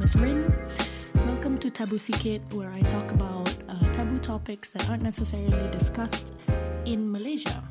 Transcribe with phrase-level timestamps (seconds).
[0.00, 0.54] name is Rin.
[1.26, 6.32] Welcome to Taboo Sikit, where I talk about uh, taboo topics that aren't necessarily discussed
[6.86, 7.62] in Malaysia.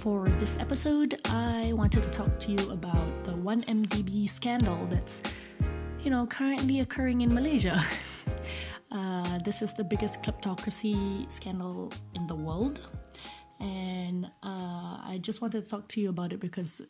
[0.00, 5.20] For this episode, I wanted to talk to you about the 1MDB scandal that's,
[6.02, 7.78] you know, currently occurring in Malaysia.
[8.92, 12.86] Uh, this is the biggest kleptocracy scandal in the world.
[13.58, 16.82] And uh, I just wanted to talk to you about it because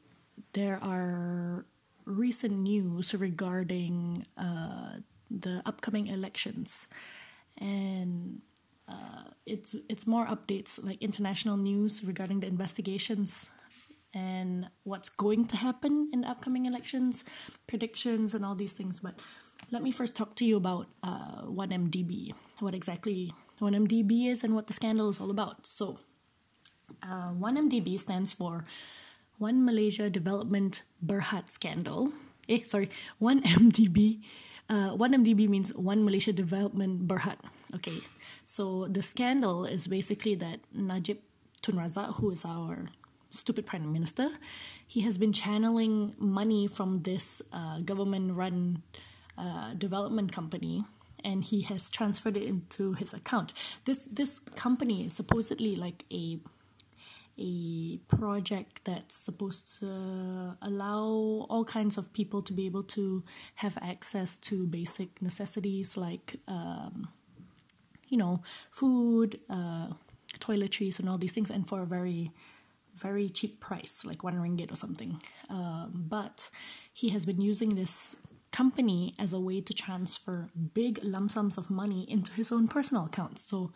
[0.52, 1.64] there are
[2.04, 6.86] recent news regarding uh, the upcoming elections,
[7.58, 8.42] and
[8.88, 13.50] uh, it's it's more updates like international news regarding the investigations
[14.14, 17.24] and what's going to happen in the upcoming elections,
[17.66, 19.00] predictions, and all these things.
[19.00, 19.14] But
[19.70, 24.66] let me first talk to you about uh, 1MDB, what exactly 1MDB is, and what
[24.66, 25.66] the scandal is all about.
[25.66, 25.98] So,
[27.02, 28.64] uh, 1MDB stands for
[29.42, 30.70] One Malaysia Development
[31.04, 32.12] Berhad Scandal.
[32.48, 32.88] Eh, sorry,
[33.20, 34.22] 1MDB.
[34.70, 37.36] Uh, 1MDB means One Malaysia Development Berhad.
[37.74, 37.98] Okay,
[38.46, 41.18] so the scandal is basically that Najib
[41.60, 42.88] Tun Razak, who is our
[43.28, 44.30] stupid prime minister,
[44.86, 48.80] he has been channeling money from this uh, government run
[49.36, 50.86] uh, development company
[51.22, 53.52] and he has transferred it into his account.
[53.84, 56.38] This this company is supposedly like a
[57.38, 63.22] a project that's supposed to allow all kinds of people to be able to
[63.56, 67.08] have access to basic necessities like um,
[68.08, 69.88] you know food, uh,
[70.38, 72.32] toiletries, and all these things, and for a very
[72.94, 75.20] very cheap price, like one ringgit or something.
[75.48, 76.50] Um, but
[76.92, 78.16] he has been using this
[78.50, 83.06] company as a way to transfer big lump sums of money into his own personal
[83.06, 83.40] accounts.
[83.42, 83.72] So,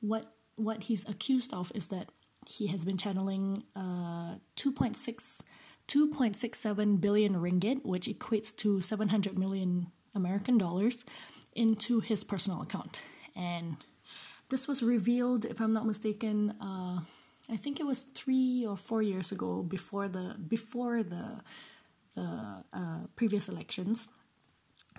[0.00, 2.10] what what he's accused of is that
[2.46, 5.42] he has been channeling uh, 2.6
[5.88, 11.04] 2.67 billion ringgit, which equates to 700 million American dollars,
[11.54, 13.02] into his personal account.
[13.36, 13.76] And
[14.48, 17.00] this was revealed, if I'm not mistaken, uh,
[17.50, 21.40] I think it was three or four years ago before the before the
[22.14, 24.08] the uh, previous elections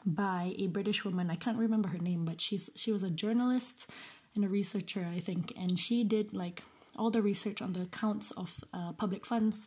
[0.06, 1.30] by a British woman.
[1.30, 3.90] I can't remember her name, but she's she was a journalist
[4.36, 6.64] and a researcher, I think, and she did like
[6.98, 9.66] all the research on the accounts of uh, public funds,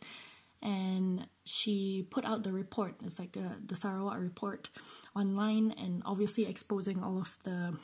[0.61, 2.95] and she put out the report.
[3.03, 4.69] It's like a, the Sarawak report
[5.15, 7.77] online, and obviously exposing all of the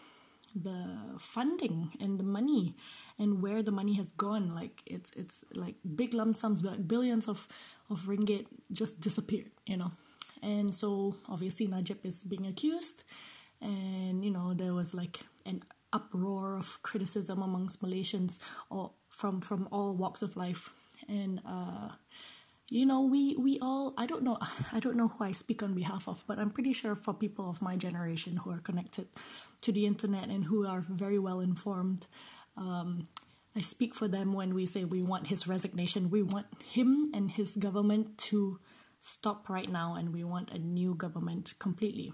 [0.56, 0.88] the
[1.18, 2.76] funding and the money
[3.18, 7.28] and where the money has gone like it's it's like big lump sums like billions
[7.28, 7.48] of
[7.90, 9.92] of ringgit just disappeared you know
[10.42, 13.04] and so obviously najib is being accused
[13.62, 18.40] and you know there was like an uproar of criticism amongst malaysians
[18.70, 20.72] or from from all walks of life.
[21.08, 21.90] And uh
[22.70, 24.38] you know we we all i don't know
[24.72, 27.50] i don't know who i speak on behalf of but i'm pretty sure for people
[27.50, 29.06] of my generation who are connected
[29.62, 32.08] to the internet and who are very well informed
[32.56, 33.04] um,
[33.56, 36.10] i speak for them when we say we want his resignation.
[36.10, 38.60] We want him and his government to
[39.00, 42.14] stop right now and we want a new government completely.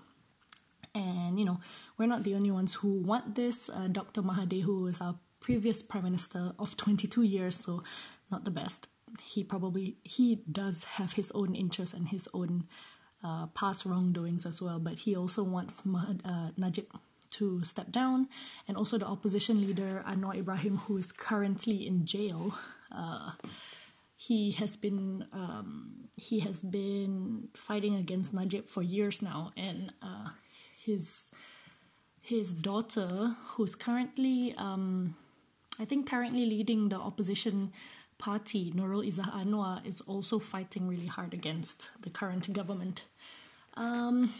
[0.95, 1.59] And you know
[1.97, 3.69] we're not the only ones who want this.
[3.69, 7.83] Uh, dr who is our previous prime minister of 22 years so
[8.31, 8.88] not the best
[9.23, 12.66] he probably he does have his own interests and his own
[13.23, 14.79] uh, past wrongdoings as well.
[14.79, 16.85] But he also wants uh, Najib
[17.31, 18.27] to step down,
[18.67, 22.56] and also the opposition leader Anwar Ibrahim, who is currently in jail.
[22.91, 23.31] Uh,
[24.17, 30.29] he has been um, he has been fighting against Najib for years now, and uh,
[30.83, 31.31] his
[32.21, 35.16] his daughter, who's currently um,
[35.79, 37.72] I think currently leading the opposition
[38.17, 43.06] party, Nurul Izzah Anwar, is also fighting really hard against the current government.
[43.75, 44.34] Um,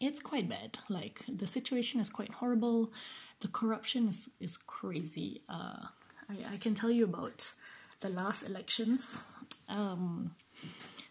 [0.00, 0.78] it's quite bad.
[0.88, 2.92] Like the situation is quite horrible.
[3.40, 5.42] The corruption is is crazy.
[5.48, 5.92] Uh,
[6.30, 7.52] I I can tell you about
[8.00, 9.22] the last elections.
[9.68, 10.34] Um,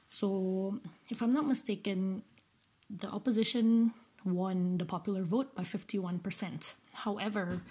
[0.07, 0.79] so
[1.09, 2.23] if I'm not mistaken,
[2.89, 3.93] the opposition
[4.23, 6.73] won the popular vote by fifty one percent.
[6.93, 7.61] However,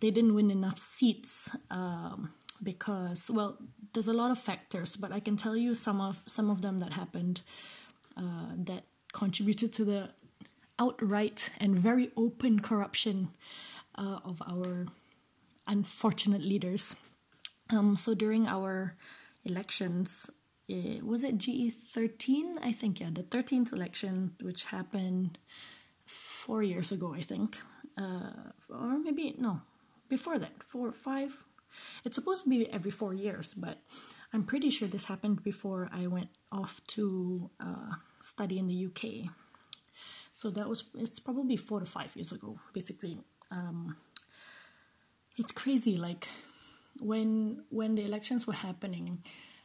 [0.00, 1.50] they didn't win enough seats.
[1.70, 3.58] Um, because well
[3.92, 6.80] there's a lot of factors but i can tell you some of some of them
[6.80, 7.42] that happened
[8.16, 10.10] uh, that contributed to the
[10.78, 13.28] outright and very open corruption
[13.96, 14.86] uh, of our
[15.66, 16.96] unfortunate leaders
[17.70, 18.96] um, so during our
[19.44, 20.30] elections
[20.68, 25.38] it, was it ge13 i think yeah the 13th election which happened
[26.04, 27.58] four years ago i think
[27.96, 28.30] uh,
[28.68, 29.60] or maybe no
[30.08, 31.44] before that four five
[32.04, 33.78] it's supposed to be every four years, but
[34.32, 39.30] I'm pretty sure this happened before I went off to uh, study in the UK.
[40.32, 43.18] So that was it's probably four to five years ago, basically.
[43.50, 43.96] Um,
[45.36, 45.96] it's crazy.
[45.96, 46.28] Like
[47.00, 49.24] when when the elections were happening,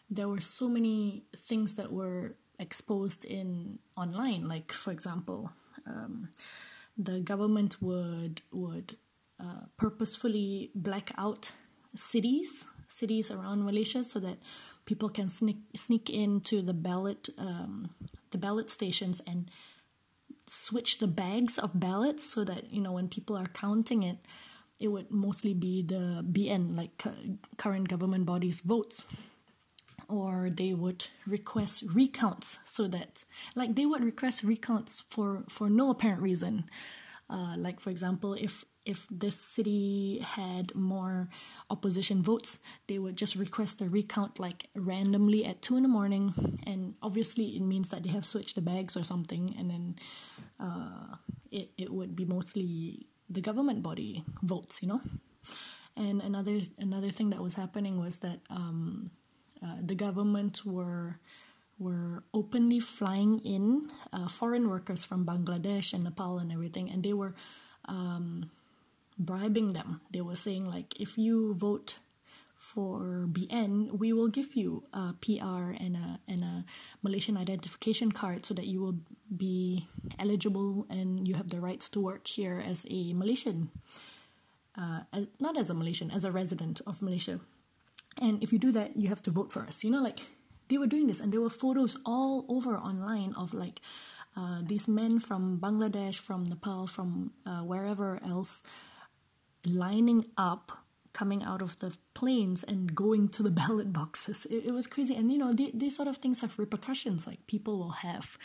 [0.10, 4.48] there were so many things that were exposed in online.
[4.48, 5.51] Like for example,
[5.86, 6.30] um,
[6.98, 8.98] the government would would
[9.44, 11.51] uh, purposefully black out
[11.95, 14.38] cities cities around Malaysia so that
[14.86, 17.90] people can sneak sneak into the ballot um,
[18.31, 19.50] the ballot stations and
[20.45, 24.18] switch the bags of ballots so that you know when people are counting it
[24.84, 27.01] it would mostly be the BN like
[27.57, 29.06] current government bodies votes.
[30.10, 33.24] Or they would request recounts so that
[33.56, 36.66] like they would request recounts for for no apparent reason.
[37.30, 41.30] Uh, like for example if if this city had more
[41.70, 46.34] opposition votes, they would just request a recount like randomly at two in the morning,
[46.66, 49.96] and obviously it means that they have switched the bags or something, and then
[50.60, 51.16] uh,
[51.52, 55.02] it it would be mostly the government body votes, you know.
[55.96, 59.12] And another another thing that was happening was that um,
[59.64, 61.20] uh, the government were
[61.80, 67.14] were openly flying in uh, foreign workers from Bangladesh and Nepal and everything, and they
[67.14, 67.34] were
[67.86, 68.50] um,
[69.18, 70.01] bribing them.
[70.12, 72.00] They were saying like, if you vote
[72.63, 76.65] for BN, we will give you a PR and a and a
[77.01, 79.00] Malaysian identification card so that you will
[79.36, 79.88] be
[80.18, 83.69] eligible and you have the rights to work here as a Malaysian,
[84.77, 87.42] uh, as, not as a Malaysian, as a resident of Malaysia.
[88.21, 89.83] And if you do that, you have to vote for us.
[89.83, 90.21] You know, like
[90.69, 93.81] they were doing this, and there were photos all over online of like
[94.38, 98.63] uh, these men from Bangladesh, from Nepal, from uh, wherever else
[99.65, 100.83] lining up
[101.13, 104.45] coming out of the planes and going to the ballot boxes.
[104.50, 105.15] It, it was crazy.
[105.15, 107.25] And, you know, the, these sort of things have repercussions.
[107.25, 108.38] Like, people will have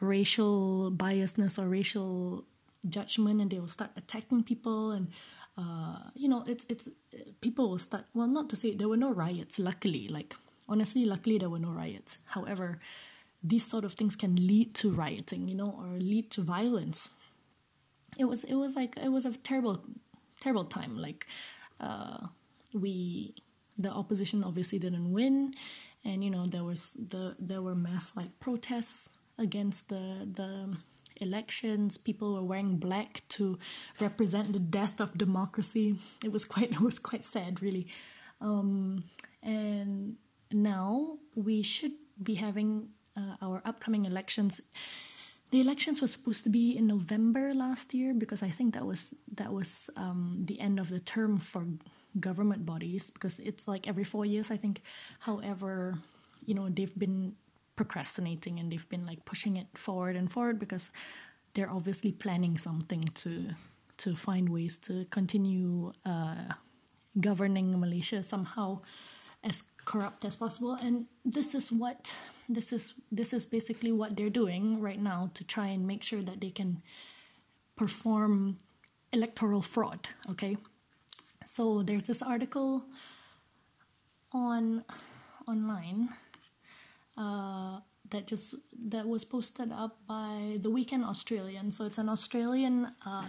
[0.00, 2.44] racial biasness or racial
[2.88, 4.92] judgment and they will start attacking people.
[4.92, 5.08] And,
[5.58, 6.88] uh, you know, it's, it's,
[7.40, 10.08] people will start, well, not to say there were no riots, luckily.
[10.08, 10.34] Like,
[10.68, 12.18] honestly, luckily, there were no riots.
[12.26, 12.80] However,
[13.42, 17.10] these sort of things can lead to rioting, you know, or lead to violence.
[18.18, 19.82] It was, it was like, it was a terrible
[20.40, 20.96] terrible time.
[20.96, 21.26] Like,
[21.80, 22.26] uh,
[22.74, 23.34] we,
[23.78, 25.54] the opposition obviously didn't win,
[26.04, 30.76] and you know there was the there were mass like protests against the the
[31.20, 31.96] elections.
[31.98, 33.58] People were wearing black to
[34.00, 35.96] represent the death of democracy.
[36.24, 37.86] It was quite it was quite sad, really.
[38.40, 39.04] Um,
[39.42, 40.16] and
[40.52, 41.92] now we should
[42.22, 44.60] be having uh, our upcoming elections
[45.50, 49.14] the elections were supposed to be in November last year because I think that was
[49.34, 51.66] that was um, the end of the term for
[52.18, 54.82] government bodies because it's like every four years I think.
[55.20, 55.98] However,
[56.46, 57.34] you know they've been
[57.76, 60.90] procrastinating and they've been like pushing it forward and forward because
[61.54, 63.54] they're obviously planning something to
[63.96, 66.54] to find ways to continue uh,
[67.18, 68.80] governing Malaysia somehow
[69.42, 72.14] as corrupt as possible and this is what
[72.50, 76.20] this is this is basically what they're doing right now to try and make sure
[76.20, 76.82] that they can
[77.76, 78.58] perform
[79.12, 80.56] electoral fraud okay?
[81.44, 82.84] So there's this article
[84.32, 84.84] on
[85.48, 86.10] online
[87.16, 88.54] uh, that just
[88.90, 91.70] that was posted up by the weekend australian.
[91.70, 93.24] So it's an australian uh,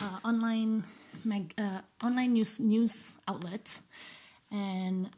[0.00, 0.84] uh, online
[1.24, 3.80] mag, uh, online news news outlet
[4.50, 5.10] and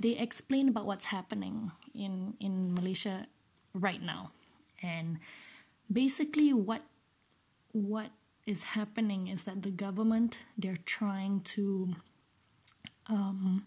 [0.00, 3.26] they explain about what's happening in in Malaysia
[3.74, 4.32] right now,
[4.82, 5.18] and
[5.90, 6.82] basically what
[7.72, 8.10] what
[8.46, 11.94] is happening is that the government they're trying to
[13.08, 13.66] um,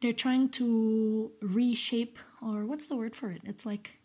[0.00, 3.42] they're trying to reshape or what's the word for it?
[3.44, 3.98] It's like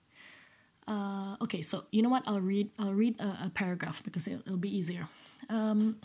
[0.87, 2.23] uh, okay, so you know what?
[2.27, 5.07] I'll read I'll read a, a paragraph because it'll, it'll be easier.
[5.49, 5.97] Um,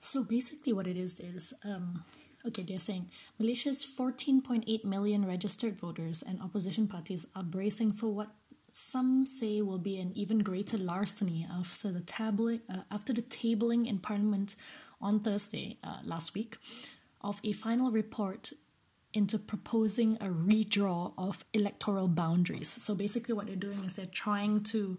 [0.00, 2.04] so basically, what it is is um,
[2.46, 3.08] Okay, they're saying
[3.38, 8.30] Malaysia's 14.8 million registered voters and opposition parties are bracing for what
[8.72, 13.86] some say will be an even greater larceny after the tabling, uh, after the tabling
[13.86, 14.56] in Parliament
[15.00, 16.56] on Thursday uh, last week
[17.20, 18.52] of a final report
[19.12, 22.68] into proposing a redraw of electoral boundaries.
[22.68, 24.98] So basically, what they're doing is they're trying to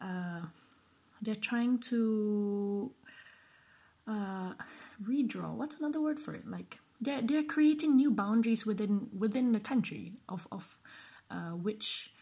[0.00, 0.42] uh,
[1.22, 2.92] they're trying to
[4.06, 4.52] uh,
[5.02, 5.54] redraw.
[5.54, 6.46] What's another word for it?
[6.46, 10.78] Like they're they're creating new boundaries within within the country of of
[11.30, 12.12] uh, which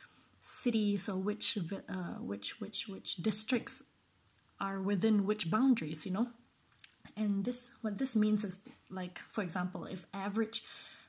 [0.41, 3.83] cities or which uh, which which which districts
[4.61, 6.07] are within which boundaries.
[6.07, 6.29] You know,
[7.17, 8.61] and this what this means is
[8.91, 10.63] like for example, if average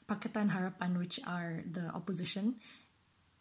[0.08, 2.56] Pakatan Harapan, which are the opposition,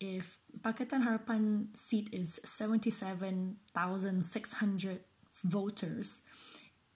[0.00, 5.00] if Pakatan Harapan seat is 77,600
[5.44, 6.22] voters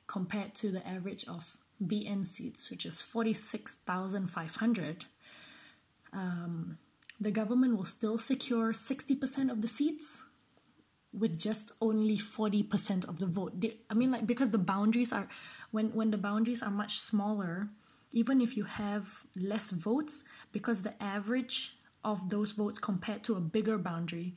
[0.09, 5.07] compared to the average of BN seats, which is 46,500,
[6.13, 6.79] um,
[7.21, 10.25] the government will still secure 60% of the seats
[11.13, 13.61] with just only 40% of the vote.
[13.61, 15.29] They, I mean, like, because the boundaries are,
[15.71, 17.69] when, when the boundaries are much smaller,
[18.13, 23.41] even if you have less votes, because the average of those votes compared to a
[23.41, 24.35] bigger boundary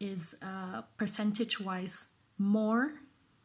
[0.00, 2.08] is uh, percentage wise
[2.38, 2.94] more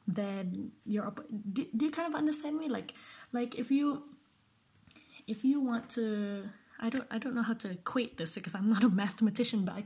[0.07, 1.13] than your
[1.51, 2.93] do, do you kind of understand me like
[3.31, 4.03] like if you
[5.27, 8.69] if you want to i don't i don't know how to equate this because i'm
[8.69, 9.83] not a mathematician but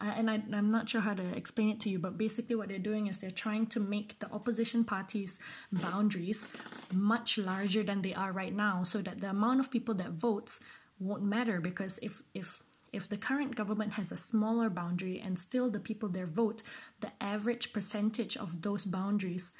[0.00, 2.68] I, and I, I'm not sure how to explain it to you, but basically, what
[2.68, 5.38] they're doing is they're trying to make the opposition parties'
[5.72, 6.48] boundaries
[6.92, 10.60] much larger than they are right now, so that the amount of people that votes
[10.98, 11.60] won't matter.
[11.60, 12.62] Because if if
[12.96, 16.62] if the current government has a smaller boundary and still the people there vote,
[17.00, 19.52] the average percentage of those boundaries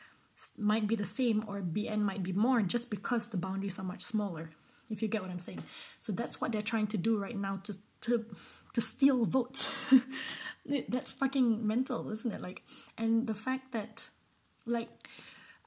[0.56, 4.02] might be the same or BN might be more just because the boundaries are much
[4.02, 4.50] smaller.
[4.88, 5.62] If you get what I'm saying,
[6.00, 8.24] so that's what they're trying to do right now to to
[8.72, 9.94] to steal votes.
[10.88, 12.40] That's fucking mental, isn't it?
[12.42, 12.62] Like,
[12.98, 14.10] and the fact that,
[14.66, 14.90] like,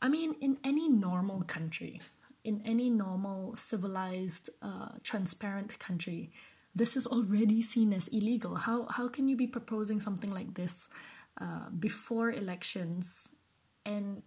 [0.02, 2.02] I mean, in any normal country,
[2.44, 6.32] in any normal, civilized, uh, transparent country,
[6.76, 8.56] this is already seen as illegal.
[8.56, 10.88] How how can you be proposing something like this
[11.42, 13.30] uh, before elections,
[13.86, 14.22] and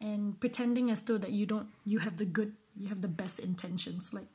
[0.00, 3.40] and pretending as though that you don't you have the good you have the best
[3.40, 4.28] intentions like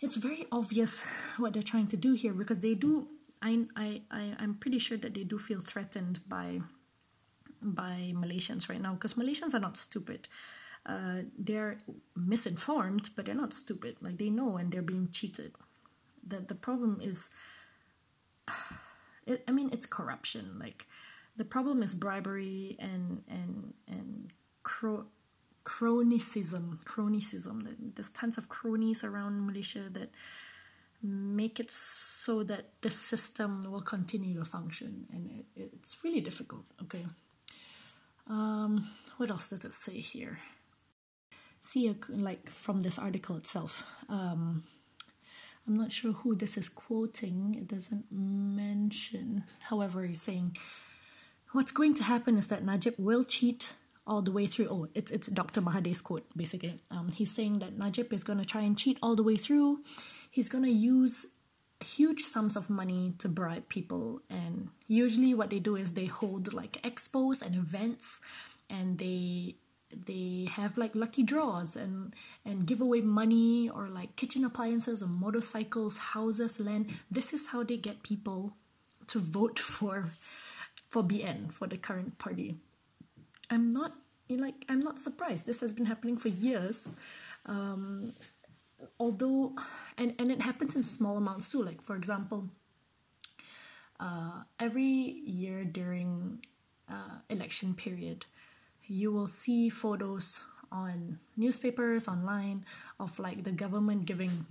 [0.00, 1.04] it's very obvious
[1.36, 3.06] what they're trying to do here because they do
[3.42, 6.60] I, I, I I'm pretty sure that they do feel threatened by
[7.62, 10.28] by Malaysians right now because Malaysians are not stupid.
[10.86, 11.78] Uh, they're
[12.16, 13.96] misinformed, but they're not stupid.
[14.00, 15.52] Like they know and they're being cheated.
[16.26, 17.30] The the problem is,
[19.26, 20.58] it, I mean, it's corruption.
[20.58, 20.86] Like
[21.36, 25.06] the problem is bribery and and and cro-
[25.64, 26.78] cronyism
[27.94, 30.10] there's tons of cronies around malaysia that
[31.02, 36.64] make it so that the system will continue to function and it, it's really difficult
[36.82, 37.06] okay?
[38.26, 40.38] Um, what else does it say here?
[41.60, 44.64] See like from this article itself um,
[45.70, 50.56] i'm not sure who this is quoting it doesn't mention however he's saying
[51.52, 53.74] what's going to happen is that najib will cheat
[54.10, 54.66] all the way through.
[54.68, 55.62] Oh, it's it's Dr.
[55.62, 56.80] Mahathir's quote basically.
[56.90, 59.84] Um, he's saying that Najib is going to try and cheat all the way through.
[60.30, 61.26] He's going to use
[61.82, 66.52] huge sums of money to bribe people, and usually what they do is they hold
[66.52, 68.20] like expos and events,
[68.68, 69.54] and they
[69.92, 75.06] they have like lucky draws and and give away money or like kitchen appliances or
[75.06, 78.56] motorcycles houses land this is how they get people
[79.06, 80.12] to vote for
[80.88, 82.56] for bn for the current party
[83.50, 83.92] I'm not
[84.28, 85.46] like I'm not surprised.
[85.46, 86.94] This has been happening for years.
[87.46, 88.12] Um,
[88.98, 89.56] although,
[89.98, 91.62] and and it happens in small amounts too.
[91.62, 92.48] Like for example,
[93.98, 96.44] uh, every year during
[96.88, 98.26] uh, election period,
[98.90, 100.42] you will see photos
[100.72, 102.64] on newspapers online
[102.98, 104.46] of like the government giving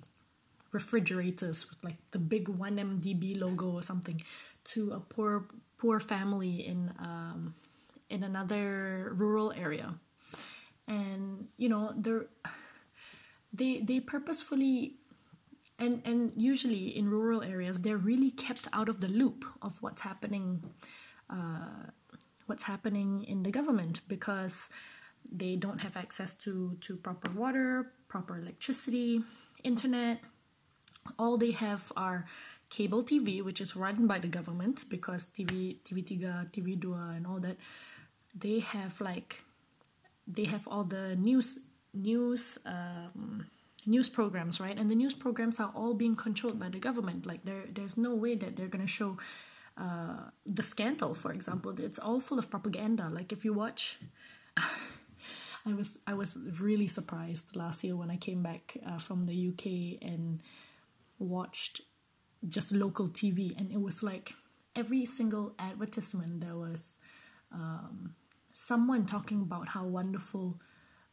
[0.71, 4.21] refrigerators with like the big 1MDB logo or something
[4.63, 5.45] to a poor
[5.77, 7.53] poor family in um,
[8.09, 9.95] in another rural area.
[10.87, 12.27] And you know they're
[13.53, 14.95] they they purposefully
[15.77, 20.01] and and usually in rural areas they're really kept out of the loop of what's
[20.01, 20.63] happening
[21.29, 21.91] uh,
[22.49, 24.69] what's happening in the government because
[25.31, 29.21] they don't have access to to proper water proper electricity
[29.63, 30.19] internet.
[31.17, 32.25] All they have are
[32.69, 37.57] cable TV which is run by the government because TV TV3 TV2 and all that.
[38.33, 39.43] They have like
[40.27, 41.59] they have all the news
[41.93, 43.45] news um,
[43.85, 44.77] news programs right?
[44.77, 47.25] And the news programs are all being controlled by the government.
[47.25, 49.17] Like there there's no way that they're to show
[49.79, 53.09] uh, the scandal for example it's all full of propaganda.
[53.09, 53.99] Like if you watch
[54.57, 59.49] I was I was really surprised last year when I came back uh, from the
[59.49, 60.41] UK and
[61.17, 61.81] watched
[62.47, 64.33] just local TV and it was like
[64.75, 66.97] every single advertisement there was
[67.51, 68.15] um,
[68.53, 70.59] someone talking about how wonderful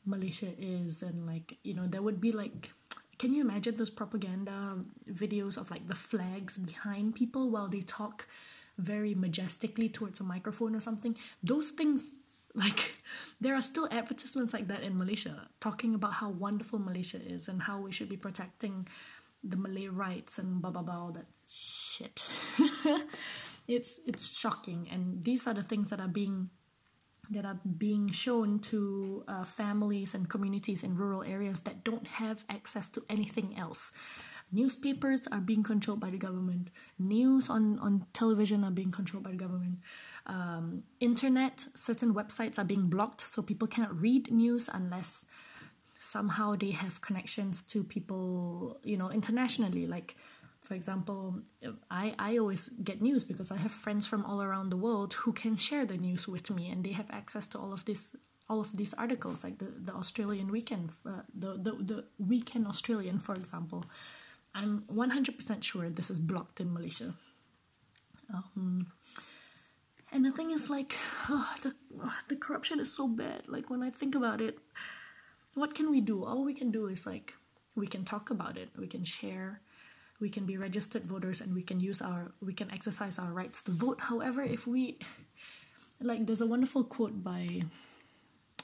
[0.04, 2.72] Malaysia is, and like you know, there would be like,
[3.18, 4.78] can you imagine those propaganda
[5.10, 8.28] videos of like the flags behind people while they talk
[8.78, 11.16] very majestically towards a microphone or something?
[11.42, 12.12] Those things
[12.54, 12.94] like
[13.40, 17.62] there are still advertisements like that in Malaysia talking about how wonderful Malaysia is and
[17.62, 18.88] how we should be protecting
[19.44, 22.28] the Malay rights and blah blah blah all that shit.
[23.68, 26.50] it's it's shocking, and these are the things that are being
[27.30, 32.44] that are being shown to uh, families and communities in rural areas that don't have
[32.48, 33.92] access to anything else.
[34.52, 36.70] Newspapers are being controlled by the government.
[36.98, 39.78] News on, on television are being controlled by the government.
[40.26, 45.26] Um, internet, certain websites are being blocked, so people can't read news unless
[45.98, 49.86] somehow they have connections to people, you know, internationally.
[49.86, 50.16] Like,
[50.60, 51.40] for example,
[51.90, 55.32] I, I always get news because I have friends from all around the world who
[55.32, 58.16] can share the news with me and they have access to all of this
[58.48, 63.18] all of these articles like the, the Australian weekend uh, the, the the weekend Australian
[63.18, 63.84] for example
[64.56, 67.12] I'm 100% sure this is blocked in Malaysia.
[68.32, 68.86] Um,
[70.10, 70.96] and the thing is, like,
[71.28, 73.48] oh, the, oh, the corruption is so bad.
[73.48, 74.58] Like, when I think about it,
[75.54, 76.24] what can we do?
[76.24, 77.34] All we can do is, like,
[77.74, 79.60] we can talk about it, we can share,
[80.20, 83.62] we can be registered voters, and we can use our, we can exercise our rights
[83.64, 84.00] to vote.
[84.00, 84.98] However, if we,
[86.00, 87.60] like, there's a wonderful quote by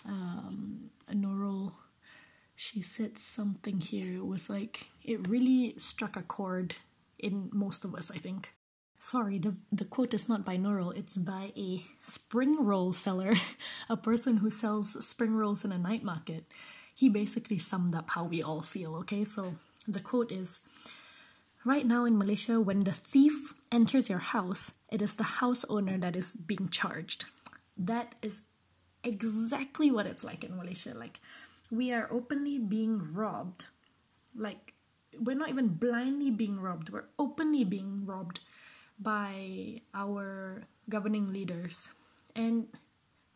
[0.07, 1.73] um, Nurul
[2.55, 4.17] she said something here.
[4.17, 6.77] It was like it really struck a chord
[7.19, 8.53] in most of us i think.
[8.99, 13.35] Sorry the, the quote is not by Nurul it's by a spring roll seller
[13.89, 16.45] a person who sells spring rolls in a night market.
[16.95, 19.25] He basically summed up how we all feel okay?
[19.25, 19.55] So
[19.89, 20.61] the quote is
[21.65, 25.97] right now in malaysia when the thief enters your house it is the house owner
[25.99, 27.25] that is being charged.
[27.77, 28.43] That is
[29.03, 30.95] exactly what it's like in malaysia.
[30.95, 31.19] Like
[31.73, 33.65] we are openly being robbed.
[34.37, 34.75] Like,
[35.19, 38.41] we're not even blindly being robbed, we're openly being robbed
[38.99, 41.89] by our governing leaders.
[42.37, 42.69] And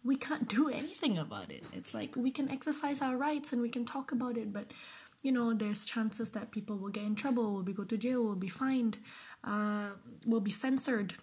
[0.04, 1.64] we can't do anything about it.
[1.72, 4.70] It's like we can exercise our rights and we can talk about it, but
[5.22, 8.22] you know, there's chances that people will get in trouble, will be go to jail,
[8.22, 8.98] will be fined,
[9.42, 9.88] uh,
[10.24, 11.14] will be censored.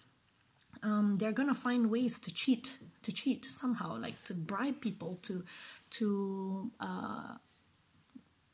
[0.82, 5.46] Um, they're gonna find ways to cheat, to cheat somehow, like to bribe people, to
[5.94, 7.36] to uh,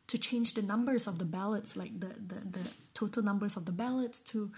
[0.07, 3.71] to change the numbers of the ballots, like the, the, the total numbers of the
[3.71, 4.51] ballots, to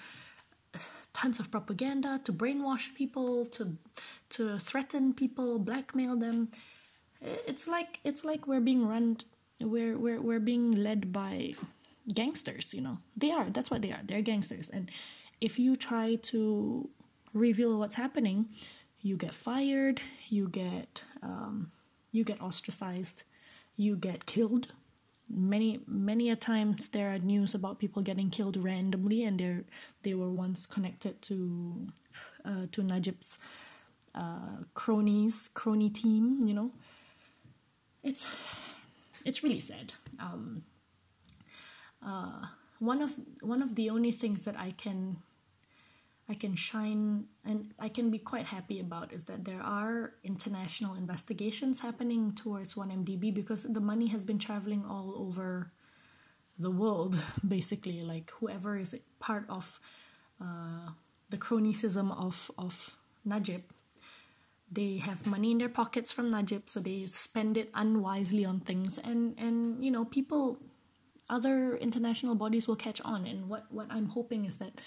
[1.13, 3.77] tons of propaganda, to brainwash people, to
[4.29, 6.49] to threaten people, blackmail them.
[7.21, 9.17] It's like it's like we're being run,
[9.59, 11.53] we're we're we're being led by
[12.13, 12.73] gangsters.
[12.73, 13.49] You know, they are.
[13.49, 14.01] That's what they are.
[14.03, 14.89] They're gangsters, and
[15.41, 16.89] if you try to
[17.33, 18.47] reveal what's happening,
[19.01, 20.01] you get fired.
[20.29, 21.71] You get um,
[22.11, 23.23] you get ostracized,
[23.75, 24.73] you get killed.
[25.29, 29.57] Many many a times there are news about people getting killed randomly, and they
[30.03, 31.87] they were once connected to
[32.43, 33.37] uh, to Najib's
[34.13, 36.41] uh, cronies crony team.
[36.43, 36.71] You know,
[38.03, 38.27] it's
[39.23, 39.93] it's really sad.
[40.19, 40.63] Um,
[42.05, 42.47] uh,
[42.79, 45.17] one of one of the only things that I can
[46.31, 50.95] I can shine and I can be quite happy about is that there are international
[50.95, 55.73] investigations happening towards 1MDB because the money has been traveling all over
[56.57, 58.01] the world, basically.
[58.01, 59.81] Like whoever is part of
[60.39, 60.91] uh,
[61.29, 63.63] the cronyism of, of Najib,
[64.71, 68.97] they have money in their pockets from Najib, so they spend it unwisely on things.
[68.97, 70.59] And, and you know, people,
[71.29, 73.27] other international bodies will catch on.
[73.27, 74.79] And what, what I'm hoping is that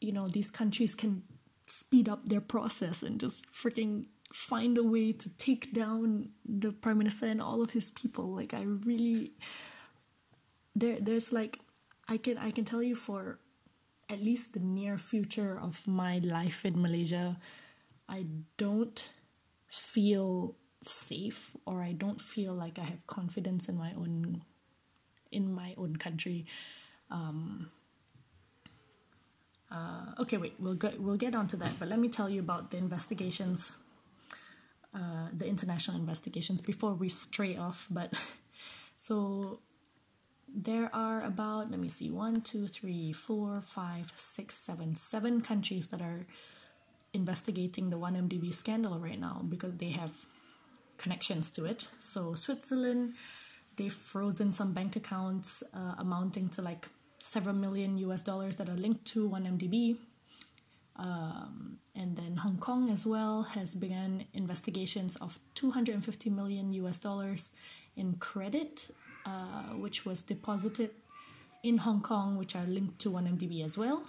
[0.00, 1.22] you know these countries can
[1.66, 6.98] speed up their process and just freaking find a way to take down the prime
[6.98, 8.34] minister and all of his people.
[8.34, 9.32] Like i really
[10.74, 11.60] there there's like
[12.08, 13.38] i can i can tell you for
[14.10, 17.38] at least the near future of my life in malaysia
[18.08, 18.26] i
[18.58, 19.12] don't
[19.70, 24.42] feel safe or i don't feel like i have confidence in my own
[25.34, 26.46] in my own country.
[27.10, 27.70] Um,
[29.70, 32.70] uh, okay, wait, we'll get we'll get onto that, but let me tell you about
[32.70, 33.72] the investigations,
[34.94, 37.86] uh, the international investigations before we stray off.
[37.90, 38.12] But
[38.96, 39.60] so
[40.54, 45.88] there are about let me see one, two, three, four, five, six, seven, seven countries
[45.88, 46.26] that are
[47.12, 50.26] investigating the 1MDB scandal right now because they have
[50.98, 51.88] connections to it.
[52.00, 53.14] So Switzerland,
[53.76, 56.88] they've frozen some bank accounts uh, amounting to like
[57.24, 59.96] several million US dollars that are linked to 1MDB.
[60.96, 67.54] Um, and then Hong Kong as well has begun investigations of 250 million US dollars
[67.96, 68.88] in credit,
[69.26, 70.90] uh, which was deposited
[71.62, 74.04] in Hong Kong, which are linked to 1MDB as well.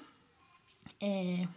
[1.02, 1.48] Uh,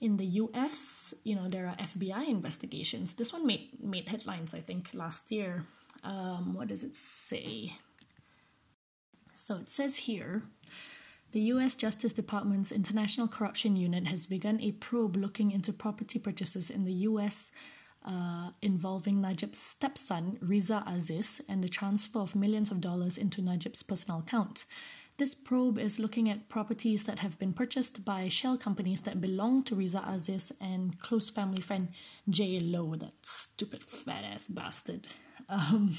[0.00, 3.14] in the US, you know, there are FBI investigations.
[3.14, 5.64] This one made made headlines, I think, last year.
[6.02, 7.74] Um, what does it say?
[9.40, 10.42] So it says here
[11.32, 16.68] The US Justice Department's International Corruption Unit has begun a probe looking into property purchases
[16.68, 17.50] in the US
[18.04, 23.82] uh, involving Najib's stepson, Riza Aziz, and the transfer of millions of dollars into Najib's
[23.82, 24.66] personal account.
[25.16, 29.62] This probe is looking at properties that have been purchased by shell companies that belong
[29.64, 31.88] to Riza Aziz and close family friend
[32.28, 35.08] Jho Low, that stupid fat ass bastard.
[35.48, 35.96] Um,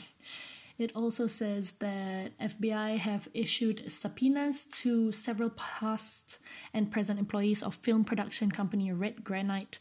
[0.77, 6.39] it also says that FBI have issued subpoenas to several past
[6.73, 9.79] and present employees of film production company Red Granite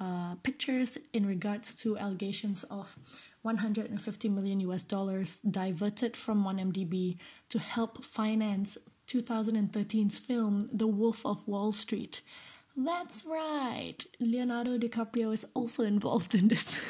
[0.00, 2.96] uh, Pictures in regards to allegations of
[3.42, 7.18] 150 million US dollars diverted from 1MDB
[7.50, 12.22] to help finance 2013's film The Wolf of Wall Street.
[12.76, 13.98] That's right.
[14.18, 16.80] Leonardo DiCaprio is also involved in this.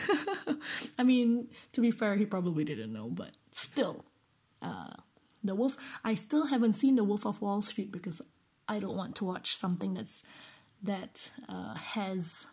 [0.99, 4.05] I mean, to be fair, he probably didn't know, but still.
[4.61, 4.93] Uh,
[5.43, 5.77] the Wolf.
[6.05, 8.23] I still haven't seen The Wolf of Wall Street because
[8.69, 10.23] I don't want to watch something that's
[10.85, 12.47] that uh, has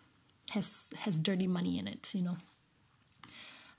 [0.51, 2.09] has has dirty money in it.
[2.15, 2.37] You know.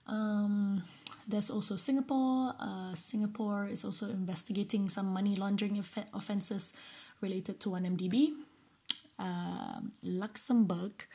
[0.07, 0.85] Um,
[1.27, 2.55] there's also Singapore.
[2.59, 6.73] Uh, Singapore is also investigating some money laundering off- offenses
[7.21, 8.33] related to 1MDB
[9.21, 11.07] uh, Luxembourg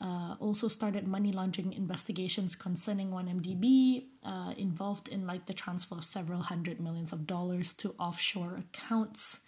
[0.00, 6.04] uh, also started money laundering investigations concerning 1MDB, uh, involved in like the transfer of
[6.04, 9.40] several hundred millions of dollars to offshore accounts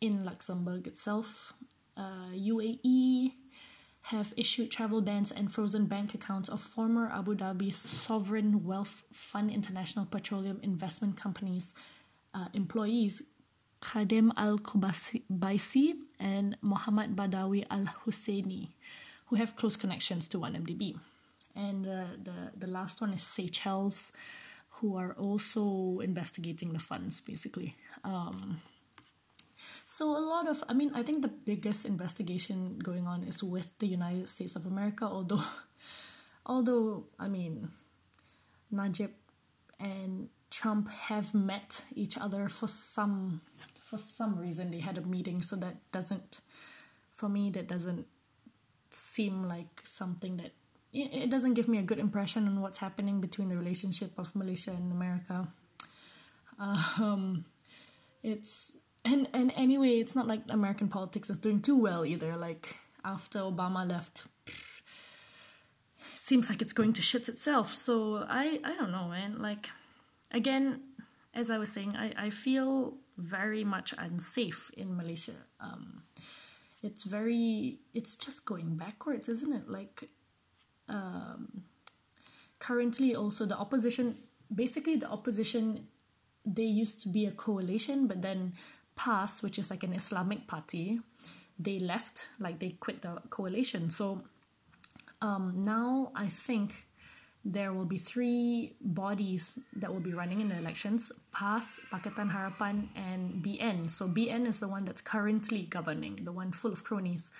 [0.00, 1.54] in Luxembourg itself.
[1.98, 3.30] UAE uh,
[4.02, 9.50] have issued travel bans and frozen bank accounts of former Abu Dhabi Sovereign Wealth Fund
[9.50, 11.74] International Petroleum Investment Company's
[12.32, 13.22] uh, employees
[13.80, 18.68] Khadim Al Kubaisi and Muhammad Badawi Al Husseini,
[19.26, 20.98] who have close connections to 1MDB.
[21.54, 24.12] And uh, the, the last one is Seychelles,
[24.80, 27.76] who are also investigating the funds, basically.
[28.04, 28.60] Um,
[29.84, 33.76] so, a lot of, I mean, I think the biggest investigation going on is with
[33.78, 35.44] the United States of America, although,
[36.46, 37.70] although, I mean,
[38.70, 39.10] Najib
[39.80, 43.42] and Trump have met each other for some
[43.80, 46.40] for some reason they had a meeting so that doesn't
[47.14, 48.06] for me that doesn't
[48.90, 50.52] seem like something that
[50.92, 54.70] it, doesn't give me a good impression on what's happening between the relationship of Malaysia
[54.70, 55.48] and America.
[56.58, 57.44] Um,
[58.22, 58.72] it's
[59.04, 62.36] and and anyway, it's not like American politics is doing too well either.
[62.36, 64.24] Like after Obama left,
[66.14, 67.72] seems like it's going to shit itself.
[67.74, 69.38] So I I don't know, man.
[69.38, 69.70] Like
[70.30, 70.80] again,
[71.34, 75.36] as I was saying, I, I feel very much unsafe in Malaysia.
[75.60, 76.02] Um,
[76.82, 79.68] it's very, it's just going backwards, isn't it?
[79.68, 80.08] Like,
[80.88, 81.64] um,
[82.58, 84.16] currently, also the opposition,
[84.54, 85.88] basically, the opposition,
[86.44, 88.54] they used to be a coalition, but then
[88.96, 91.00] PAS, which is like an Islamic party,
[91.58, 93.90] they left, like they quit the coalition.
[93.90, 94.22] So
[95.20, 96.87] um, now I think
[97.44, 102.88] there will be three bodies that will be running in the elections PAS, Pakatan Harapan,
[102.96, 103.90] and BN.
[103.90, 107.30] So BN is the one that's currently governing, the one full of cronies.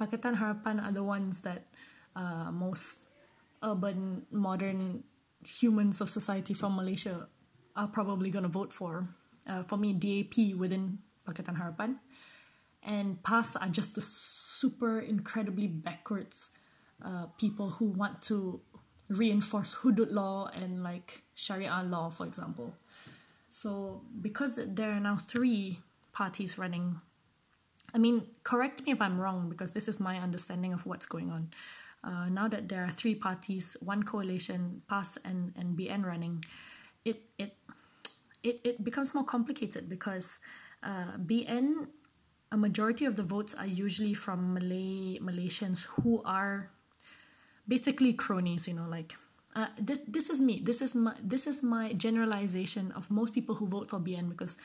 [0.00, 1.66] Pakatan Harapan are the ones that
[2.16, 3.00] uh, most
[3.62, 5.04] urban, modern
[5.46, 7.28] humans of society from Malaysia
[7.76, 9.08] are probably going to vote for.
[9.46, 11.96] Uh, for me, DAP within Pakatan Harapan.
[12.82, 16.50] And PAS are just the super incredibly backwards
[17.04, 18.60] uh, people who want to
[19.16, 22.74] reinforce hudud law and like sharia law for example.
[23.48, 25.80] So because there are now three
[26.12, 27.00] parties running
[27.94, 31.30] i mean correct me if i'm wrong because this is my understanding of what's going
[31.30, 31.50] on.
[32.04, 36.44] Uh, now that there are three parties one coalition PAS and, and bn running
[37.04, 37.56] it it
[38.42, 40.38] it, it becomes more complicated because
[40.82, 41.86] uh, bn
[42.50, 46.70] a majority of the votes are usually from malay malaysians who are
[47.66, 49.14] basically cronies you know like
[49.54, 50.60] uh, this this is me.
[50.64, 54.56] This is my this is my generalization of most people who vote for BN because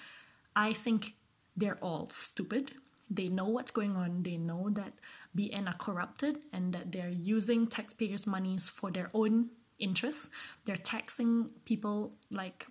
[0.56, 1.16] I think
[1.56, 2.72] they're all stupid.
[3.10, 4.24] They know what's going on.
[4.24, 4.94] They know that
[5.36, 10.30] BN are corrupted and that they're using taxpayers monies for their own interests.
[10.66, 12.68] They're taxing people like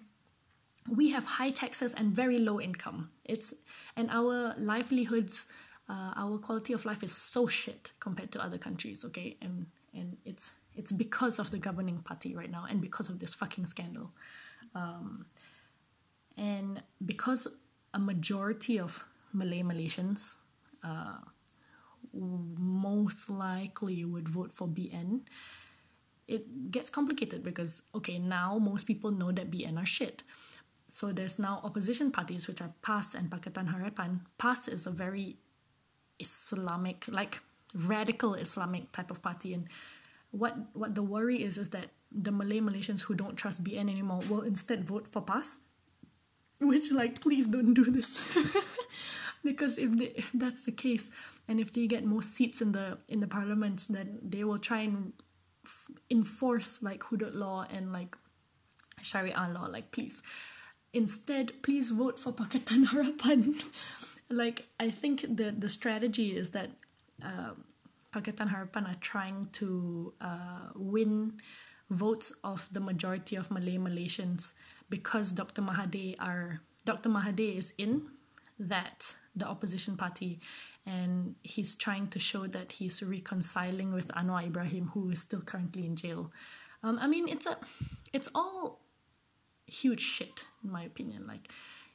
[0.89, 3.11] we have high taxes and very low income.
[3.25, 3.55] It's
[3.95, 5.47] and our livelihoods
[5.89, 9.37] uh, our quality of life is so shit compared to other countries okay?
[9.43, 13.35] And and it's it's because of the governing party right now and because of this
[13.35, 14.11] fucking scandal
[14.75, 15.27] um,
[16.37, 17.49] and because
[17.95, 20.37] a majority of malay malaysians
[20.85, 21.19] uh,
[22.13, 25.21] most likely would vote for bn
[26.29, 30.23] it gets complicated because okay now most people know that bn are shit
[30.89, 34.21] so there's now opposition parties which are PAS and Pakatan Harapan.
[34.39, 35.37] PAS is a very
[36.19, 37.41] Islamic, like
[37.75, 39.69] radical Islamic type of party, and
[40.31, 44.21] what what the worry is is that the Malay Malaysians who don't trust BN anymore
[44.29, 45.59] will instead vote for PAS,
[46.61, 48.37] which like please don't do this,
[49.45, 51.11] because if, they, if that's the case,
[51.49, 54.81] and if they get more seats in the in the parliament, then they will try
[54.81, 55.13] and
[55.65, 58.17] f- enforce like hudud law and like
[59.03, 59.67] Sharia law.
[59.67, 60.23] Like please,
[60.93, 63.63] instead, please vote for Pakatan Harapan.
[64.31, 66.71] like I think the the strategy is that.
[67.23, 67.65] Um,
[68.13, 71.35] Pakatan Harapan are trying to uh, win
[71.91, 74.55] votes of the majority of Malay Malaysians
[74.89, 75.63] because Dr.
[75.63, 77.09] Mahathir are Dr.
[77.09, 78.09] Mahathir is in
[78.59, 80.41] that the opposition party
[80.87, 85.85] and he's trying to show that he's reconciling with Anwar Ibrahim who is still currently
[85.85, 86.33] in jail.
[86.83, 87.59] Um, I mean it's a
[88.13, 88.81] it's all
[89.67, 91.27] huge shit in my opinion.
[91.27, 91.51] Like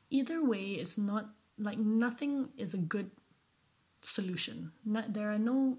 [0.10, 3.12] either way it's not like nothing is a good
[4.02, 4.72] solution.
[4.86, 5.78] There are no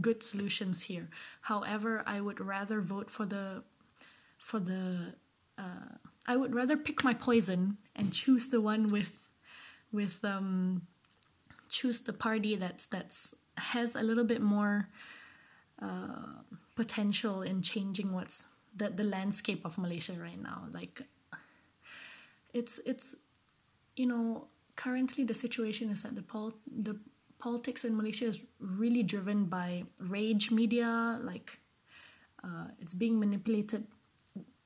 [0.00, 1.08] good solutions here.
[1.42, 3.62] However, I would rather vote for the
[4.36, 5.14] for the
[5.56, 9.28] uh, I would rather pick my poison and choose the one with
[9.92, 10.82] with um
[11.68, 14.88] choose the party that's that's has a little bit more
[15.82, 16.42] uh,
[16.76, 20.64] potential in changing what's the the landscape of Malaysia right now.
[20.72, 21.02] Like
[22.52, 23.16] it's it's
[23.96, 26.96] you know currently the situation is that the pol- the
[27.38, 31.58] politics in Malaysia is really driven by rage media, like
[32.42, 33.86] uh, it's being manipulated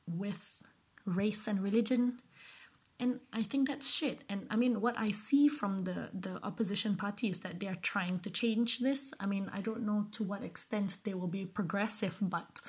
[0.06, 0.62] with
[1.04, 2.18] race and religion.
[3.00, 4.20] And I think that's shit.
[4.28, 7.80] And I mean, what I see from the, the opposition party is that they are
[7.82, 9.12] trying to change this.
[9.18, 12.60] I mean, I don't know to what extent they will be progressive, but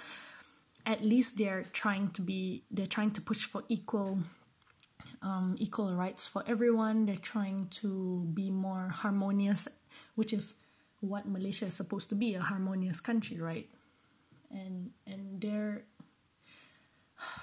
[0.86, 4.20] at least they're trying to be, they're trying to push for equal
[5.22, 7.06] um, equal rights for everyone.
[7.06, 9.68] They're trying to be more harmonious
[10.16, 10.56] which is
[11.00, 13.70] what Malaysia is supposed to be a harmonious country, right?
[14.52, 15.84] And and they're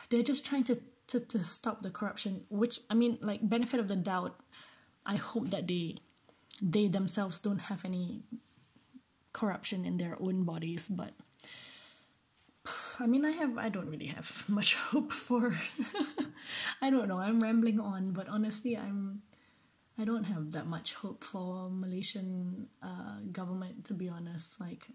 [0.09, 3.89] they're just trying to, to, to stop the corruption, which I mean, like benefit of
[3.89, 4.39] the doubt,
[5.07, 5.97] I hope that they
[6.61, 8.23] they themselves don't have any
[9.33, 11.13] corruption in their own bodies, but
[12.99, 15.55] I mean, I have, I don't really have much hope for.
[16.83, 17.19] I don't know.
[17.19, 19.23] I'm rambling on, but honestly, I'm
[19.99, 24.61] I don't have that much hope for Malaysian uh, government to be honest.
[24.61, 24.89] Like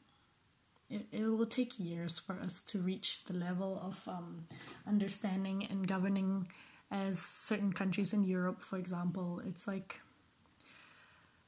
[0.90, 4.44] it, it will take years for us to reach the level of um,
[4.88, 6.48] understanding and governing
[6.92, 9.42] as certain countries in Europe, for example.
[9.46, 10.02] It's like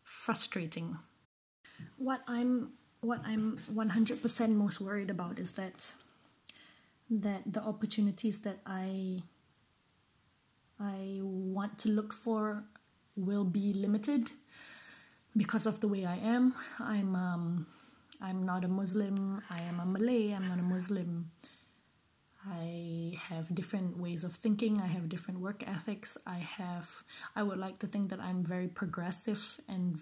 [0.04, 0.98] frustrating.
[1.98, 5.92] What I'm what I'm 100% most worried about is that
[7.10, 9.22] that the opportunities that I
[10.80, 12.64] I want to look for
[13.18, 14.32] will be limited
[15.36, 16.54] because of the way I am.
[16.80, 17.68] I'm um,
[18.22, 19.42] I'm not a Muslim.
[19.50, 20.32] I am a Malay.
[20.32, 21.32] I'm not a Muslim.
[22.50, 24.80] I have different ways of thinking.
[24.80, 26.18] I have different work ethics.
[26.26, 27.04] I have.
[27.36, 30.00] I would like to think that I'm very progressive, and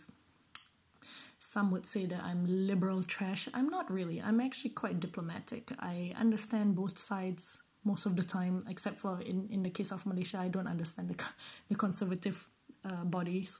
[1.39, 3.49] some would say that I'm liberal trash.
[3.53, 4.21] I'm not really.
[4.21, 5.71] I'm actually quite diplomatic.
[5.79, 10.05] I understand both sides most of the time, except for in, in the case of
[10.05, 11.23] Malaysia, I don't understand the
[11.69, 12.47] the conservative
[12.85, 13.59] uh, bodies.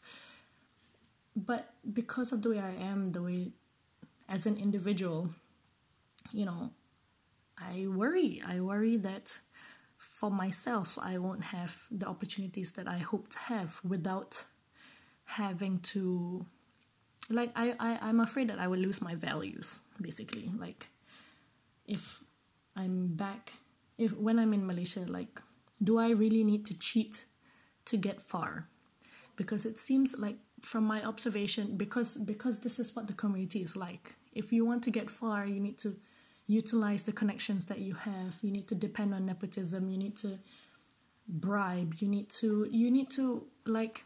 [1.36, 3.52] But because of the way I am, the way
[4.30, 5.30] as an individual,
[6.32, 6.72] you know,
[7.58, 8.42] I worry.
[8.46, 9.40] I worry that
[9.98, 14.46] for myself, I won't have the opportunities that I hope to have without
[15.26, 16.46] having to
[17.30, 20.90] like I, I i'm afraid that i will lose my values basically like
[21.88, 22.22] if
[22.76, 23.54] i'm back
[23.98, 25.42] if when i'm in malaysia like
[25.84, 27.26] do i really need to cheat
[27.86, 28.68] to get far
[29.36, 33.76] because it seems like from my observation because because this is what the community is
[33.76, 34.16] like.
[34.34, 35.96] If you want to get far you need to
[36.48, 38.38] utilize the connections that you have.
[38.42, 39.90] You need to depend on nepotism.
[39.90, 40.40] You need to
[41.28, 41.96] bribe.
[42.00, 44.06] You need to you need to like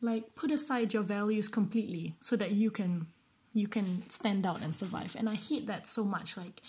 [0.00, 3.06] like put aside your values completely so that you can
[3.54, 5.16] you can stand out and survive.
[5.18, 6.36] And i hate that so much.
[6.36, 6.60] Like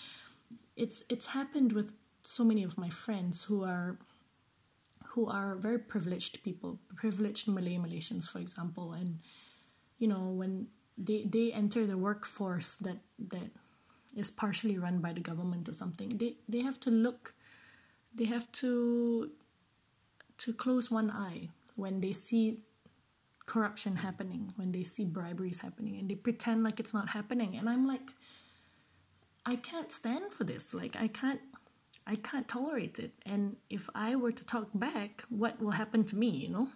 [0.76, 3.98] it's it's happened with so many of my friends who are
[5.12, 9.20] who are very privileged people, privileged Malay Malaysians, for example, and
[9.98, 13.50] you know when they they enter the workforce that that
[14.16, 17.34] is partially run by the government or something, they they have to look,
[18.14, 19.30] they have to
[20.38, 22.60] to close one eye when they see
[23.46, 27.68] corruption happening, when they see briberies happening, and they pretend like it's not happening, and
[27.68, 28.10] I'm like.
[29.46, 30.74] I can't stand for this.
[30.74, 31.40] Like I can't
[32.08, 33.12] I can't tolerate it.
[33.26, 36.68] And if I were to talk back, what will happen to me, you know?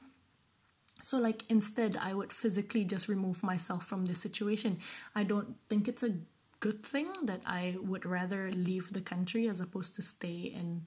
[1.01, 4.79] So, like, instead, I would physically just remove myself from this situation.
[5.16, 6.18] I don't think it's a
[6.61, 10.85] good thing that I would rather leave the country as opposed to stay and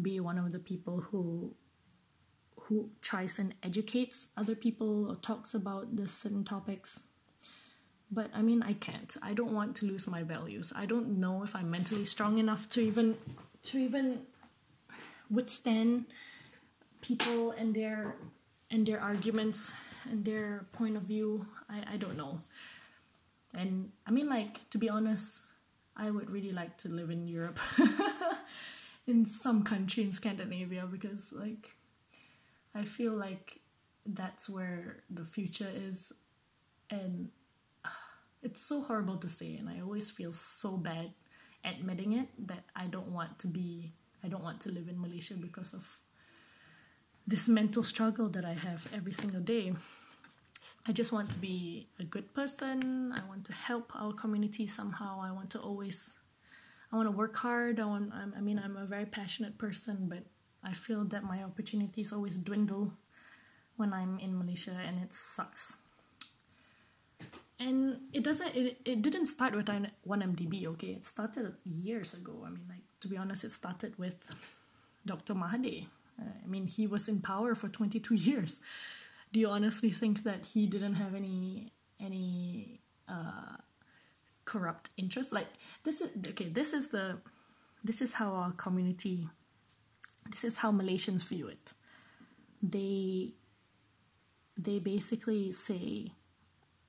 [0.00, 1.54] be one of the people who
[2.62, 7.02] who tries and educates other people or talks about the certain topics.
[8.10, 9.14] But I mean, I can't.
[9.22, 10.72] I don't want to lose my values.
[10.74, 13.16] I don't know if I'm mentally strong enough to even
[13.64, 14.20] to even
[15.30, 16.06] withstand
[17.00, 18.16] people and their
[18.70, 19.74] and their arguments
[20.10, 21.46] and their point of view.
[21.68, 22.40] I, I don't know.
[23.54, 25.44] And I mean, like, to be honest,
[25.96, 27.58] I would really like to live in Europe,
[29.06, 31.76] in some country in Scandinavia, because, like,
[32.74, 33.60] I feel like
[34.06, 36.12] that's where the future is.
[36.88, 37.28] And
[37.84, 37.94] ah,
[38.42, 41.12] it's so horrible to say, and I always feel so bad
[41.64, 43.92] admitting it that I don't want to be,
[44.24, 45.98] I don't want to live in Malaysia because of
[47.26, 49.72] this mental struggle that I have every single day.
[50.86, 53.12] I just want to be a good person.
[53.12, 55.20] I want to help our community somehow.
[55.22, 56.18] I want to always,
[56.92, 57.78] I want to work hard.
[57.78, 58.12] I want.
[58.12, 60.26] I mean, I'm a very passionate person, but
[60.64, 62.94] I feel that my opportunities always dwindle
[63.76, 65.76] when I'm in Malaysia, and it sucks.
[67.64, 67.78] And
[68.12, 68.52] it doesn't.
[68.56, 70.66] It, it didn't start with 1MDB.
[70.72, 72.34] Okay, it started years ago.
[72.46, 74.16] I mean, like to be honest, it started with
[75.06, 75.34] Dr.
[75.34, 75.86] Mahathir.
[76.20, 78.60] Uh, I mean, he was in power for 22 years
[79.32, 83.56] do you honestly think that he didn't have any any uh,
[84.44, 85.32] corrupt interest?
[85.32, 85.48] Like
[85.84, 86.48] this is okay.
[86.48, 87.18] This is the
[87.82, 89.28] this is how our community.
[90.30, 91.72] This is how Malaysians view it.
[92.62, 93.32] They
[94.56, 96.12] they basically say,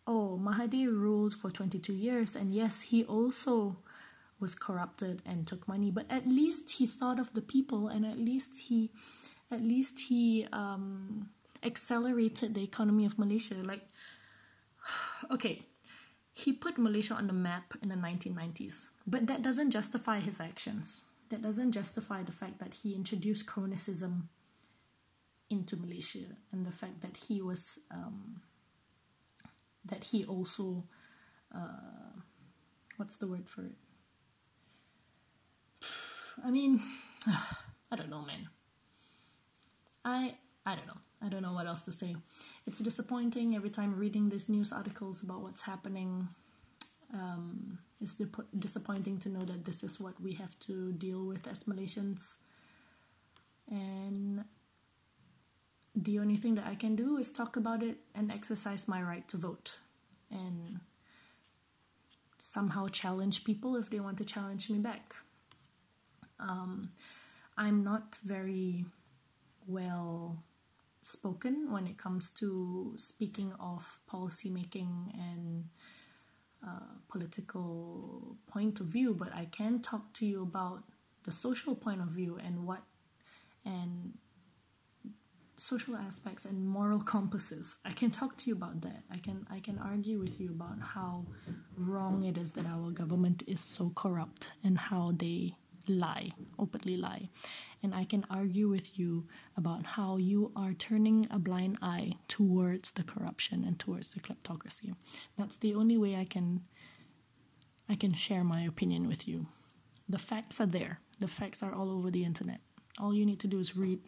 [0.05, 3.77] "Oh, Mahathir ruled for twenty two years, and yes, he also."
[4.39, 8.17] was corrupted and took money but at least he thought of the people and at
[8.17, 8.91] least he
[9.53, 11.29] at least he um,
[11.63, 13.55] accelerated the economy of Malaysia.
[13.55, 13.87] Like,
[15.31, 15.65] okay,
[16.33, 21.01] he put Malaysia on the map in the 1990s, but that doesn't justify his actions.
[21.29, 24.23] That doesn't justify the fact that he introduced cronyism
[25.49, 28.41] into Malaysia and the fact that he was um,
[29.85, 30.85] that he also
[31.53, 32.19] uh,
[32.97, 33.75] what's the word for it?
[36.43, 36.81] I mean,
[37.91, 38.49] I don't know, man.
[40.03, 40.97] I I don't know.
[41.21, 42.15] I don't know what else to say.
[42.67, 46.29] It's disappointing every time reading these news articles about what's happening.
[47.13, 48.15] Um, it's
[48.57, 52.37] disappointing to know that this is what we have to deal with as Malaysians.
[53.69, 54.43] And
[55.95, 59.27] the only thing that I can do is talk about it and exercise my right
[59.29, 59.77] to vote.
[60.31, 60.79] And
[62.37, 65.15] somehow challenge people if they want to challenge me back.
[66.39, 66.89] Um,
[67.57, 68.85] I'm not very
[69.67, 70.43] well
[71.01, 75.65] spoken when it comes to speaking of policy making and
[76.65, 80.83] uh, political point of view, but I can talk to you about
[81.23, 82.83] the social point of view and what
[83.65, 84.17] and
[85.63, 87.77] social aspects and moral compasses.
[87.85, 89.03] I can talk to you about that.
[89.09, 91.25] I can I can argue with you about how
[91.77, 95.55] wrong it is that our government is so corrupt and how they
[95.87, 97.29] lie, openly lie.
[97.81, 102.91] And I can argue with you about how you are turning a blind eye towards
[102.91, 104.95] the corruption and towards the kleptocracy.
[105.37, 106.63] That's the only way I can
[107.87, 109.47] I can share my opinion with you.
[110.09, 110.99] The facts are there.
[111.19, 112.59] The facts are all over the internet.
[112.99, 113.99] All you need to do is read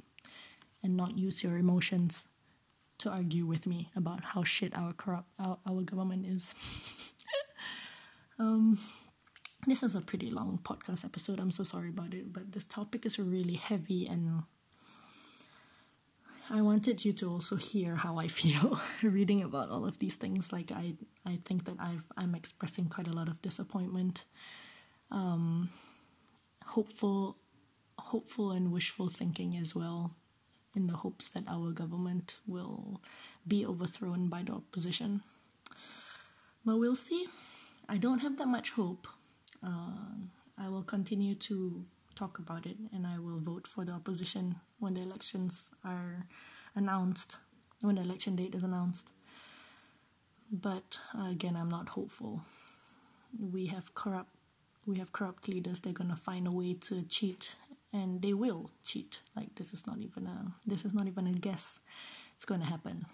[0.86, 2.28] and not use your emotions
[3.00, 6.54] to argue with me about how shit our corrupt our, our government is.
[8.40, 8.80] um
[9.68, 11.40] this is a pretty long podcast episode.
[11.40, 14.44] I'm so sorry about it, but this topic is really heavy and
[16.50, 20.54] I wanted you to also hear how I feel reading about all of these things.
[20.54, 20.94] Like I,
[21.26, 24.26] I think that I've I'm expressing quite a lot of disappointment,
[25.12, 25.70] um,
[26.64, 27.38] hopeful,
[27.98, 30.16] hopeful and wishful thinking as well,
[30.76, 33.02] in the hopes that our government will
[33.48, 35.22] be overthrown by the opposition.
[36.66, 37.28] But we'll see.
[37.88, 39.08] I don't have that much hope
[39.66, 39.92] uh,
[40.58, 41.84] I will continue to
[42.16, 46.28] talk about it and I will vote for the opposition when the elections are
[46.76, 47.40] announced,
[47.82, 49.10] when the election date is announced.
[50.52, 52.42] But uh, again, I'm not hopeful.
[53.38, 54.30] We have corrupt,
[54.86, 55.80] we have corrupt leaders.
[55.80, 57.56] They're gonna find a way to cheat,
[57.94, 59.20] and they will cheat.
[59.36, 61.80] Like this is not even a, this is not even a guess.
[62.36, 63.06] It's gonna happen.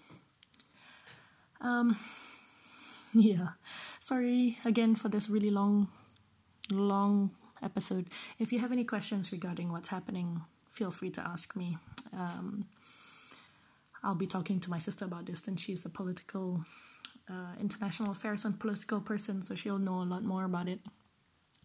[1.60, 1.96] Um,
[3.14, 3.50] yeah.
[4.00, 5.88] Sorry again for this really long
[6.70, 7.30] long
[7.62, 8.08] episode.
[8.38, 11.78] If you have any questions regarding what's happening, feel free to ask me.
[12.12, 12.66] Um,
[14.02, 16.64] I'll be talking to my sister about this, and she's a political,
[17.30, 20.80] uh, international affairs and political person, so she'll know a lot more about it.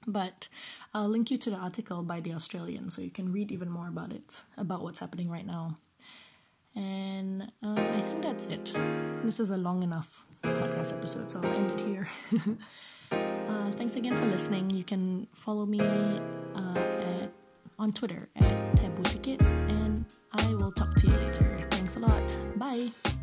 [0.08, 0.48] But
[0.94, 3.90] I'll link you to the article by The Australian so you can read even more
[3.90, 5.78] about it, about what's happening right now.
[6.76, 8.74] And uh, I think that's it.
[9.24, 12.08] This is a long enough podcast episode, so I'll end it here.
[13.12, 14.70] uh, thanks again for listening.
[14.70, 17.32] You can follow me uh, at,
[17.80, 21.68] on Twitter at Tabusikit, and I will talk to you later.
[21.72, 22.38] Thanks a lot.
[22.56, 23.17] Bye.